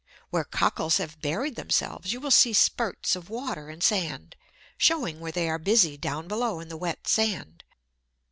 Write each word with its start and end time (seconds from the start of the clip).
Where 0.31 0.43
Cockles 0.45 0.97
have 0.97 1.21
buried 1.21 1.55
themselves 1.55 2.11
you 2.11 2.19
will 2.19 2.31
see 2.31 2.53
spurts 2.53 3.15
of 3.15 3.29
water 3.29 3.69
and 3.69 3.83
sand, 3.83 4.35
showing 4.75 5.19
where 5.19 5.31
they 5.31 5.47
are 5.47 5.59
busy 5.59 5.95
down 5.95 6.27
below 6.27 6.59
in 6.59 6.69
the 6.69 6.75
wet 6.75 7.07
sand. 7.07 7.63